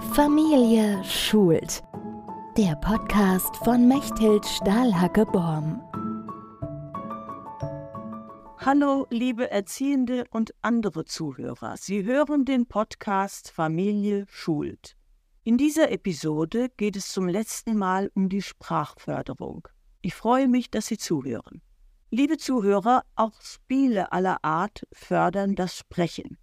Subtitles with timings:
[0.00, 1.82] Familie schult.
[2.56, 5.82] Der Podcast von Mechthild Stahlhacke-Borm.
[8.58, 11.76] Hallo, liebe Erziehende und andere Zuhörer.
[11.76, 14.96] Sie hören den Podcast Familie schult.
[15.42, 19.66] In dieser Episode geht es zum letzten Mal um die Sprachförderung.
[20.00, 21.60] Ich freue mich, dass Sie zuhören.
[22.10, 26.38] Liebe Zuhörer, auch Spiele aller Art fördern das Sprechen.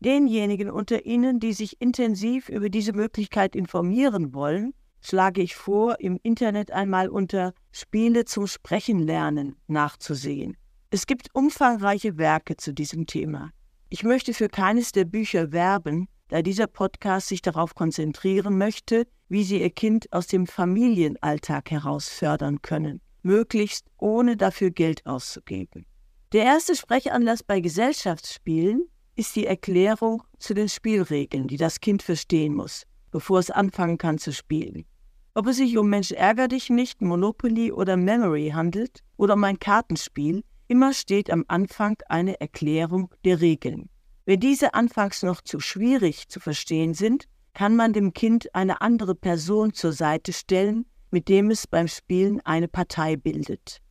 [0.00, 4.72] Denjenigen unter Ihnen, die sich intensiv über diese Möglichkeit informieren wollen,
[5.02, 10.56] schlage ich vor, im Internet einmal unter Spiele zum Sprechen lernen nachzusehen.
[10.90, 13.50] Es gibt umfangreiche Werke zu diesem Thema.
[13.90, 19.44] Ich möchte für keines der Bücher werben, da dieser Podcast sich darauf konzentrieren möchte, wie
[19.44, 25.84] Sie Ihr Kind aus dem Familienalltag heraus fördern können, möglichst ohne dafür Geld auszugeben.
[26.32, 28.88] Der erste Sprechanlass bei Gesellschaftsspielen
[29.20, 34.16] ist die Erklärung zu den Spielregeln, die das Kind verstehen muss, bevor es anfangen kann
[34.16, 34.86] zu spielen.
[35.34, 39.58] Ob es sich um Mensch ärger dich nicht, Monopoly oder Memory handelt oder um ein
[39.58, 43.90] Kartenspiel, immer steht am Anfang eine Erklärung der Regeln.
[44.24, 49.14] Wenn diese anfangs noch zu schwierig zu verstehen sind, kann man dem Kind eine andere
[49.14, 53.82] Person zur Seite stellen, mit dem es beim Spielen eine Partei bildet.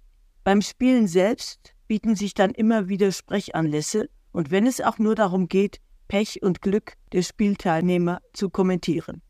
[0.44, 5.48] Beim Spielen selbst bieten sich dann immer wieder Sprechanlässe, und wenn es auch nur darum
[5.48, 9.22] geht, Pech und Glück der Spielteilnehmer zu kommentieren.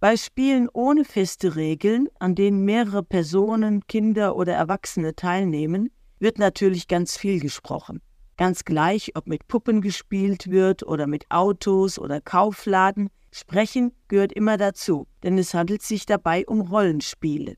[0.00, 6.88] Bei Spielen ohne feste Regeln, an denen mehrere Personen, Kinder oder Erwachsene teilnehmen, wird natürlich
[6.88, 8.00] ganz viel gesprochen.
[8.36, 14.56] Ganz gleich, ob mit Puppen gespielt wird oder mit Autos oder Kaufladen, Sprechen gehört immer
[14.56, 17.56] dazu, denn es handelt sich dabei um Rollenspiele.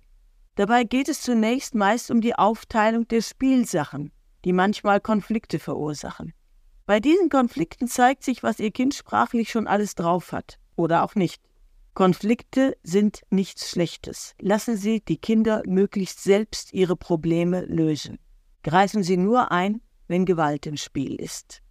[0.55, 4.13] Dabei geht es zunächst meist um die Aufteilung der Spielsachen,
[4.45, 6.33] die manchmal Konflikte verursachen.
[6.87, 11.15] Bei diesen Konflikten zeigt sich, was Ihr Kind sprachlich schon alles drauf hat oder auch
[11.15, 11.43] nicht.
[11.95, 14.35] Konflikte sind nichts Schlechtes.
[14.39, 18.19] Lassen Sie die Kinder möglichst selbst ihre Probleme lösen.
[18.63, 21.63] Greifen Sie nur ein, wenn Gewalt im Spiel ist.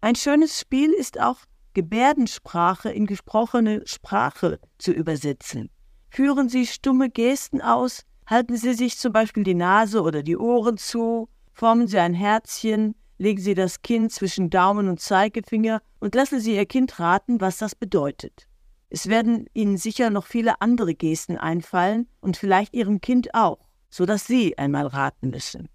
[0.00, 1.38] Ein schönes Spiel ist auch,
[1.74, 5.70] Gebärdensprache in gesprochene Sprache zu übersetzen.
[6.10, 10.76] Führen Sie stumme Gesten aus, halten Sie sich zum Beispiel die Nase oder die Ohren
[10.76, 16.40] zu, formen Sie ein Herzchen, legen Sie das Kind zwischen Daumen und Zeigefinger und lassen
[16.40, 18.46] Sie Ihr Kind raten, was das bedeutet.
[18.90, 23.58] Es werden Ihnen sicher noch viele andere Gesten einfallen und vielleicht Ihrem Kind auch,
[23.90, 25.68] so dass Sie einmal raten müssen.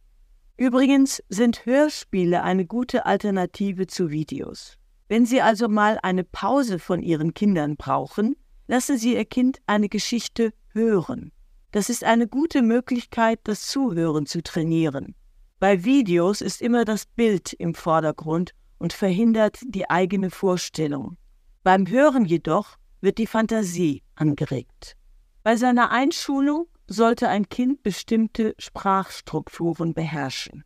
[0.57, 4.77] Übrigens sind Hörspiele eine gute Alternative zu Videos.
[5.07, 8.35] Wenn Sie also mal eine Pause von Ihren Kindern brauchen,
[8.67, 11.31] lassen Sie Ihr Kind eine Geschichte hören.
[11.71, 15.15] Das ist eine gute Möglichkeit, das Zuhören zu trainieren.
[15.59, 21.17] Bei Videos ist immer das Bild im Vordergrund und verhindert die eigene Vorstellung.
[21.63, 24.97] Beim Hören jedoch wird die Fantasie angeregt.
[25.43, 30.63] Bei seiner Einschulung sollte ein Kind bestimmte Sprachstrukturen beherrschen.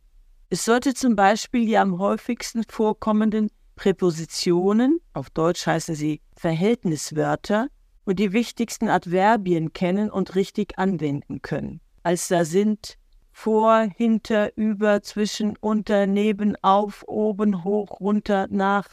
[0.50, 7.68] Es sollte zum Beispiel die am häufigsten vorkommenden Präpositionen, auf Deutsch heißen sie Verhältniswörter,
[8.04, 11.80] und die wichtigsten Adverbien kennen und richtig anwenden können.
[12.02, 12.97] Als da sind
[13.38, 18.88] vor, hinter, über, zwischen, unter, neben, auf, oben, hoch, runter, nach,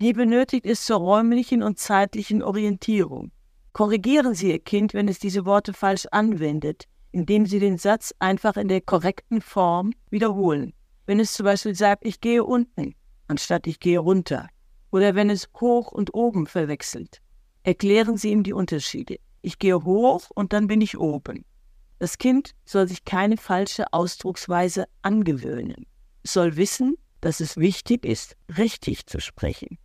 [0.00, 3.30] die benötigt ist zur räumlichen und zeitlichen Orientierung.
[3.74, 8.56] Korrigieren Sie Ihr Kind, wenn es diese Worte falsch anwendet, indem Sie den Satz einfach
[8.56, 10.72] in der korrekten Form wiederholen.
[11.04, 12.94] Wenn es zum Beispiel sagt, ich gehe unten,
[13.28, 14.48] anstatt ich gehe runter.
[14.92, 17.20] Oder wenn es hoch und oben verwechselt.
[17.64, 19.18] Erklären Sie ihm die Unterschiede.
[19.42, 21.44] Ich gehe hoch und dann bin ich oben.
[22.04, 25.86] Das Kind soll sich keine falsche Ausdrucksweise angewöhnen.
[26.22, 29.78] Es soll wissen, dass es wichtig ist, richtig zu sprechen.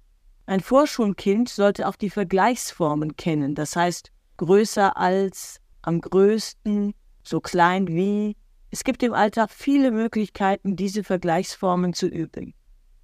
[0.46, 6.94] Ein Vorschulkind sollte auch die Vergleichsformen kennen, das heißt größer als, am größten,
[7.24, 8.35] so klein wie.
[8.69, 12.53] Es gibt im Alltag viele Möglichkeiten, diese Vergleichsformen zu üben.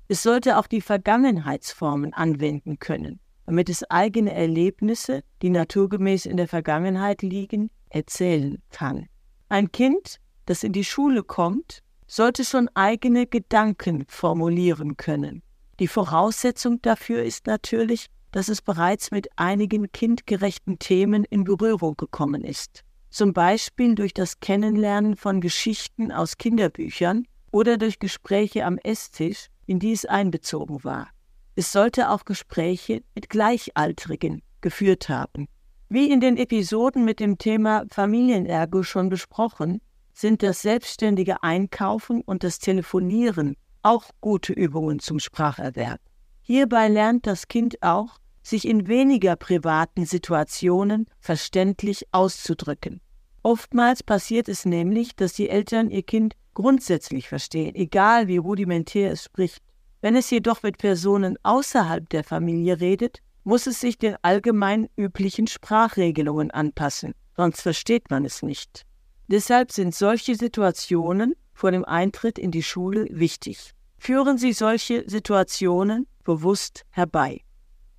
[0.09, 6.49] Es sollte auch die Vergangenheitsformen anwenden können, damit es eigene Erlebnisse, die naturgemäß in der
[6.49, 9.07] Vergangenheit liegen, erzählen kann.
[9.49, 15.43] Ein Kind, das in die Schule kommt, sollte schon eigene Gedanken formulieren können.
[15.79, 22.43] Die Voraussetzung dafür ist natürlich, dass es bereits mit einigen kindgerechten Themen in Berührung gekommen
[22.43, 22.83] ist.
[23.09, 29.79] Zum Beispiel durch das Kennenlernen von Geschichten aus Kinderbüchern oder durch Gespräche am Esstisch, in
[29.79, 31.09] die es einbezogen war.
[31.55, 35.47] Es sollte auch Gespräche mit Gleichaltrigen geführt haben.
[35.87, 39.81] Wie in den Episoden mit dem Thema Familienergo schon besprochen,
[40.13, 45.99] sind das selbstständige Einkaufen und das Telefonieren auch gute Übungen zum Spracherwerb.
[46.41, 53.01] Hierbei lernt das Kind auch, sich in weniger privaten Situationen verständlich auszudrücken.
[53.43, 59.23] Oftmals passiert es nämlich, dass die Eltern ihr Kind grundsätzlich verstehen, egal wie rudimentär es
[59.23, 59.61] spricht.
[60.01, 65.47] Wenn es jedoch mit Personen außerhalb der Familie redet, muss es sich den allgemein üblichen
[65.47, 68.85] Sprachregelungen anpassen, sonst versteht man es nicht.
[69.27, 73.71] Deshalb sind solche Situationen vor dem Eintritt in die Schule wichtig.
[73.97, 77.41] Führen Sie solche Situationen bewusst herbei.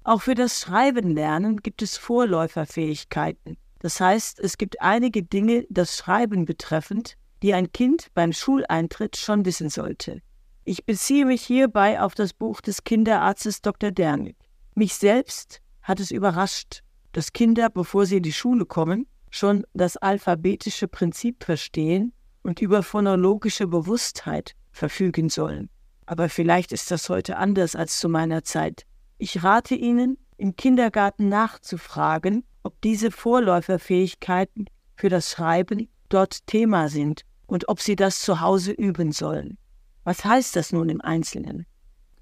[0.04, 3.56] Auch für das Schreibenlernen gibt es Vorläuferfähigkeiten.
[3.80, 9.44] Das heißt, es gibt einige Dinge, das Schreiben betreffend, die ein Kind beim Schuleintritt schon
[9.44, 10.22] wissen sollte.
[10.64, 13.90] Ich beziehe mich hierbei auf das Buch des Kinderarztes Dr.
[13.90, 14.36] Dernig.
[14.78, 16.82] Mich selbst hat es überrascht,
[17.12, 22.12] dass Kinder, bevor sie in die Schule kommen, schon das alphabetische Prinzip verstehen
[22.42, 25.70] und über phonologische Bewusstheit verfügen sollen.
[26.04, 28.84] Aber vielleicht ist das heute anders als zu meiner Zeit.
[29.16, 37.22] Ich rate Ihnen, im Kindergarten nachzufragen, ob diese Vorläuferfähigkeiten für das Schreiben dort Thema sind
[37.46, 39.56] und ob Sie das zu Hause üben sollen.
[40.04, 41.64] Was heißt das nun im Einzelnen?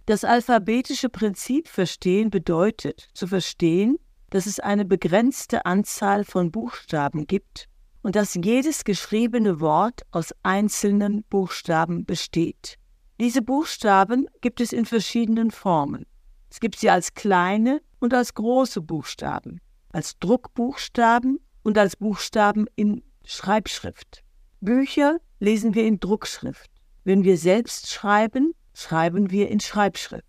[0.06, 3.98] Das alphabetische Prinzip verstehen bedeutet zu verstehen,
[4.28, 7.68] dass es eine begrenzte Anzahl von Buchstaben gibt
[8.02, 12.76] und dass jedes geschriebene Wort aus einzelnen Buchstaben besteht.
[13.18, 16.04] Diese Buchstaben gibt es in verschiedenen Formen.
[16.50, 23.02] Es gibt sie als kleine und als große Buchstaben, als Druckbuchstaben und als Buchstaben in
[23.24, 24.22] Schreibschrift.
[24.60, 26.70] Bücher lesen wir in Druckschrift.
[27.04, 30.24] Wenn wir selbst schreiben, schreiben wir in Schreibschrift.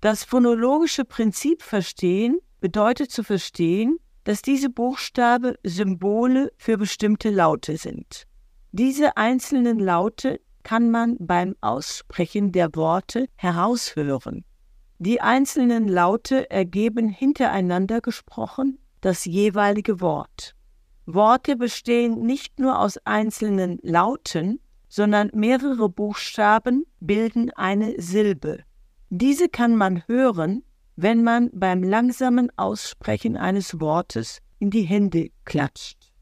[0.00, 8.24] Das phonologische Prinzip verstehen bedeutet zu verstehen, dass diese Buchstaben Symbole für bestimmte Laute sind.
[8.72, 14.44] Diese einzelnen Laute kann man beim Aussprechen der Worte heraushören.
[14.98, 20.56] Die einzelnen Laute ergeben hintereinander gesprochen das jeweilige Wort.
[21.06, 24.58] Worte bestehen nicht nur aus einzelnen Lauten,
[24.96, 28.60] sondern mehrere Buchstaben bilden eine Silbe.
[29.10, 30.64] Diese kann man hören,
[30.96, 36.14] wenn man beim langsamen Aussprechen eines Wortes in die Hände klatscht.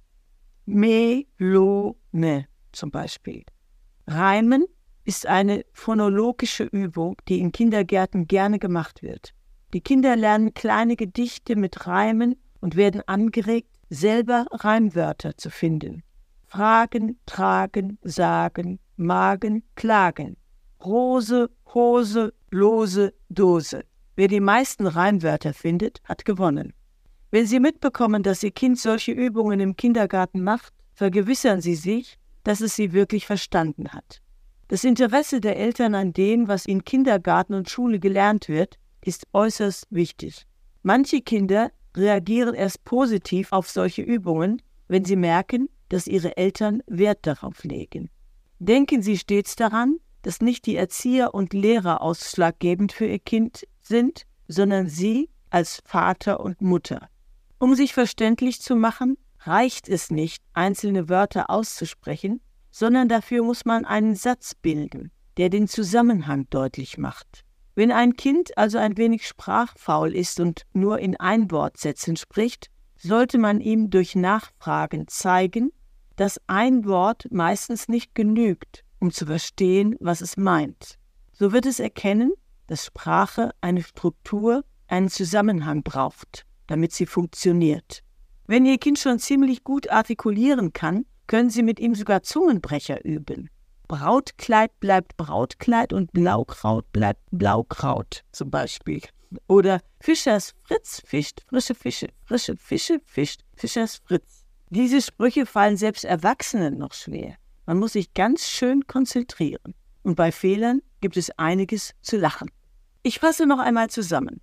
[0.67, 3.45] Me, lo, ne zum Beispiel.
[4.09, 4.65] Reimen
[5.05, 9.35] ist eine phonologische Übung, die in Kindergärten gerne gemacht wird.
[9.73, 16.03] Die Kinder lernen kleine Gedichte mit Reimen und werden angeregt, selber Reimwörter zu finden.
[16.55, 20.37] Fragen, tragen, sagen, magen, klagen.
[20.85, 23.85] Rose, Hose, Lose, Dose.
[24.15, 26.73] Wer die meisten Reimwörter findet, hat gewonnen.
[27.33, 32.61] Wenn Sie mitbekommen, dass Ihr Kind solche Übungen im Kindergarten macht, vergewissern Sie sich, dass
[32.61, 34.23] es sie wirklich verstanden hat.
[34.69, 39.89] Das Interesse der Eltern an dem, was in Kindergarten und Schule gelernt wird, ist äußerst
[39.91, 40.47] wichtig.
[40.85, 47.21] Manche Kinder reagieren erst positiv auf solche Übungen, wenn sie merken, dass ihre Eltern Wert
[47.23, 48.11] darauf legen.
[48.59, 54.23] Denken Sie stets daran, dass nicht die Erzieher und Lehrer ausschlaggebend für Ihr Kind sind,
[54.49, 57.09] sondern Sie als Vater und Mutter.
[57.59, 62.41] Um sich verständlich zu machen, reicht es nicht, einzelne Wörter auszusprechen,
[62.71, 67.45] sondern dafür muss man einen Satz bilden, der den Zusammenhang deutlich macht.
[67.77, 73.61] Wenn ein Kind also ein wenig sprachfaul ist und nur in Einwortsätzen spricht, sollte man
[73.61, 75.73] ihm durch Nachfragen zeigen,
[76.17, 80.99] dass ein Wort meistens nicht genügt, um zu verstehen, was es meint.
[81.33, 82.33] So wird es erkennen,
[82.67, 88.03] dass Sprache eine Struktur, einen Zusammenhang braucht, damit sie funktioniert.
[88.47, 93.49] Wenn Ihr Kind schon ziemlich gut artikulieren kann, können Sie mit ihm sogar Zungenbrecher üben.
[93.89, 99.01] Brautkleid bleibt Brautkleid und Blaukraut bleibt Blaukraut zum Beispiel.
[99.47, 104.44] Oder Fischers Fritz fischt frische Fische, frische Fische fischt Fischers Fritz.
[104.75, 107.37] Diese Sprüche fallen selbst Erwachsenen noch schwer.
[107.65, 109.73] Man muss sich ganz schön konzentrieren.
[110.03, 112.51] Und bei Fehlern gibt es einiges zu lachen.
[113.05, 114.41] Ich fasse noch einmal zusammen.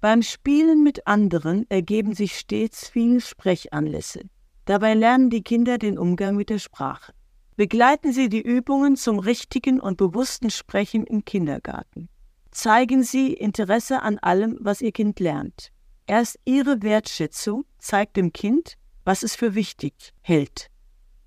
[0.00, 4.22] Beim Spielen mit anderen ergeben sich stets viele Sprechanlässe.
[4.64, 7.12] Dabei lernen die Kinder den Umgang mit der Sprache.
[7.54, 12.08] Begleiten Sie die Übungen zum richtigen und bewussten Sprechen im Kindergarten.
[12.50, 15.70] Zeigen Sie Interesse an allem, was Ihr Kind lernt.
[16.08, 18.77] Erst Ihre Wertschätzung zeigt dem Kind,
[19.08, 20.68] was es für wichtig hält.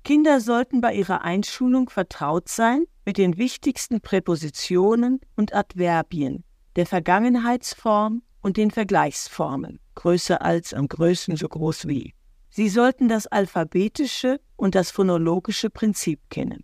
[0.03, 6.43] Kinder sollten bei ihrer Einschulung vertraut sein mit den wichtigsten Präpositionen und Adverbien,
[6.75, 12.13] der Vergangenheitsform und den Vergleichsformen, größer als am größten so groß wie.
[12.51, 16.63] Sie sollten das alphabetische und das phonologische Prinzip kennen.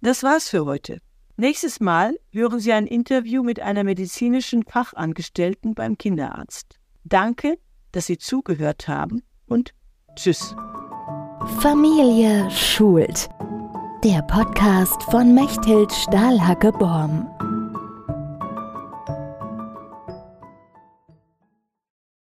[0.00, 0.98] Das war's für heute.
[1.36, 6.80] Nächstes Mal hören Sie ein Interview mit einer medizinischen Fachangestellten beim Kinderarzt.
[7.04, 7.60] Danke,
[7.92, 9.72] dass Sie zugehört haben und
[10.18, 10.54] tschüss.
[11.60, 13.28] Familie schult.
[14.04, 17.37] Der Podcast von Mechthild Stahlhacke-Borm.